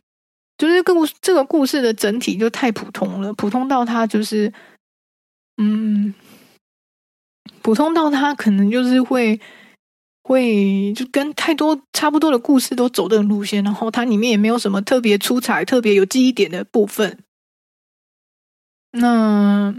[0.64, 4.50] 就是故这个故事的整体就太普通了，普通到他就是，
[5.58, 6.14] 嗯，
[7.60, 9.38] 普通到他可能就是会
[10.22, 17.18] 会就跟太多差不多的故事都走这种路线，然后它里面也没有什么特别出彩、特别有记忆点的部分。
[18.92, 19.74] 那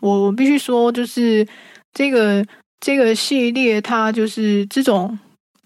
[0.00, 1.48] 我必须说，就是
[1.94, 2.46] 这个
[2.78, 5.18] 这个系列，它就是这种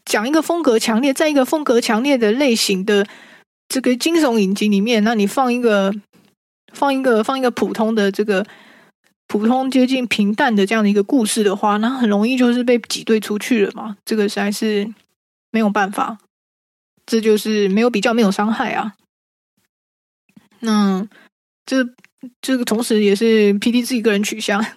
[0.05, 3.05] 讲一个风格强烈，在一个风格强烈的类型的
[3.69, 5.93] 这个惊悚影集里面，那你放一个
[6.73, 8.47] 放一个放一个普通的这个。
[9.27, 13.97] 普通接近平淡的这样的一个故事的话，那很容易就是被挤兑出去了嘛。
[14.05, 14.87] 这个实在是
[15.51, 16.19] 没有办法，
[17.07, 18.95] 这就是没有比较，没有伤害啊。
[20.61, 21.09] 那
[21.65, 21.89] 这
[22.43, 24.75] 这个同时也是 P D 自己个人取向，会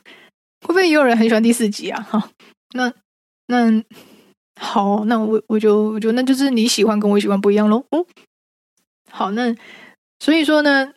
[0.62, 2.02] 不会也有人很喜欢第四集啊？
[2.10, 2.30] 哈，
[2.74, 2.92] 那
[3.48, 3.84] 那
[4.60, 7.86] 好，那我我就我就那就是你喜欢跟我喜欢不一样喽。
[7.92, 8.04] 哦，
[9.12, 9.56] 好，那
[10.20, 10.90] 所以说呢。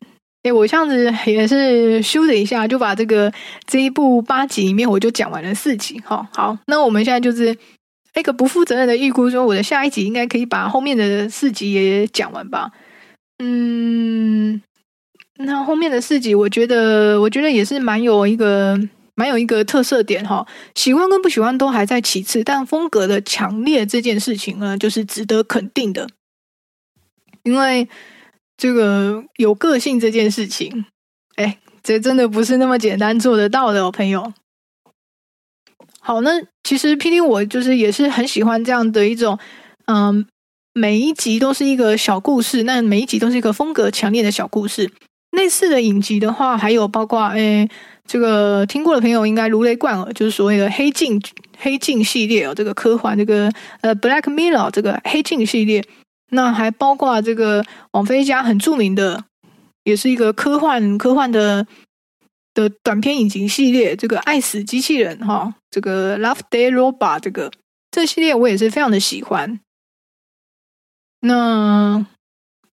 [0.42, 3.30] 哎，我这样子也是咻的一下就把这个
[3.66, 7.54] 这一部八集里面我就讲完了四集，哈，好，那我们现在就是
[8.14, 12.72] 一个不负责任的预估，说我的下一集应该可以把后面的四集也讲完吧？
[13.38, 14.62] 嗯，
[15.40, 18.80] 那后面的四集，我觉得我觉得也是蛮有一个
[19.16, 26.08] 蛮有一个特色点哈，喜欢跟不喜欢都还在其次，但风格的强烈这件事情呢，就是值得肯定的，
[27.42, 27.88] 因为。
[28.62, 30.84] 这个有个性这件事情，
[31.36, 34.34] 哎，这真的不是那么简单做得到的哦，朋友。
[35.98, 36.32] 好，那
[36.62, 39.38] 其实 P D 我就是也是很喜欢这样的一种，
[39.86, 40.26] 嗯，
[40.74, 44.92] 每一集都是一个小故事，那每一集都是一个风格强烈的小故事。
[45.30, 47.66] 类似的影集的话，还有包括哎，
[48.04, 51.18] 这个听过的朋友应该如雷贯耳，就是所谓的黑镜
[51.56, 55.82] 黑镜系列哦，这个科幻这个呃 Black Mirror 这个黑镜系列。
[56.30, 59.24] 那还包括这个网飞家很著名的，
[59.84, 61.66] 也是一个科幻科幻的
[62.54, 67.50] 的短片影集系列，这个《爱死机器人》哈，这个《Love Day Robot》这个
[67.90, 69.60] 这系列我也是非常的喜欢。
[71.20, 72.06] 那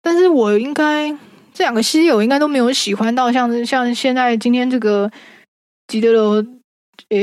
[0.02, 1.11] 但是我应该
[1.52, 5.11] 这两个系列我应该都没有喜欢到像像现在今天这个
[5.86, 6.44] 吉德罗，
[7.09, 7.18] 呃，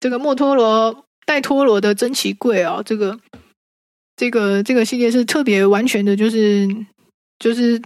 [0.00, 3.18] 这个摩托罗戴托罗的珍奇柜啊，这个。
[4.16, 6.66] 这个这个系列是特别完全的，就是
[7.38, 7.80] 就是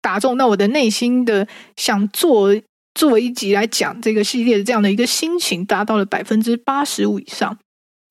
[0.00, 2.54] 打中到我的内心的，想做
[2.94, 7.58] 做一集来讲这个系列的这样的一个心情，达到了百分之八十五以上。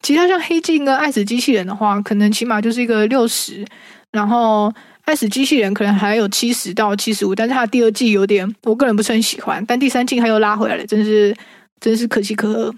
[0.02, 3.66] 其他像黑镜跟爱死机器人的话，可能起码就是一个六十，
[4.12, 4.72] 然后
[5.06, 11.34] 爱死机器人可能还有七十到七十五，但是它的第二季有点，我个人不是很喜欢，但第三季它又拉回来了，真是
[11.80, 12.76] 真是可喜可贺，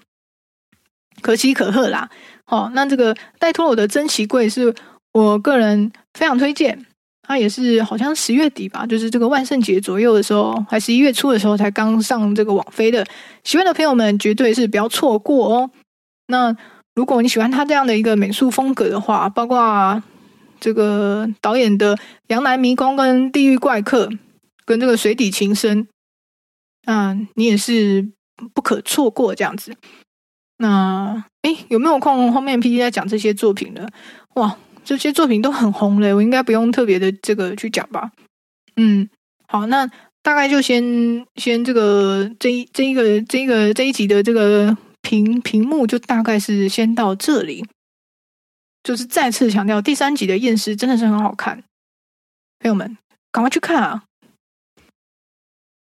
[1.22, 2.08] 可喜可贺啦。
[2.46, 4.74] 好，那这个戴托罗的珍奇柜是
[5.14, 6.86] 我个人非常推荐，
[7.24, 13.06] 它也是好像十月底吧，就是这个万圣节左右的时候，还是一月初的时候才刚上这个网飞的。
[13.44, 15.72] 喜欢的朋友们绝对是不要错过哦。
[16.28, 16.56] 那
[16.96, 20.02] 如果你喜欢他这样的一个美术风格的话，包括
[20.60, 21.96] 这个导演的
[22.28, 24.08] 《阳南迷宫》跟《地狱怪客》
[24.66, 25.84] 跟这个《水底情深》，
[26.86, 28.08] 嗯，你也是
[28.54, 29.76] 不可错过这样子。
[30.58, 33.88] 那哎，有没有空后面 P T 在讲这些作品呢？
[34.34, 38.12] 哇，这些作品都很红嘞，我应该不用特别的这个去讲吧？
[38.78, 39.08] 嗯，
[39.48, 39.88] 好，那
[40.24, 40.84] 大概就先
[41.36, 47.64] 先这个这一这一个这一个这一集的这个屏屏幕就大概是先到这里，
[48.82, 51.64] 就是再次强调第三集的验尸真的是很好看，
[52.58, 52.98] 朋友们
[53.32, 54.04] 赶快去看啊！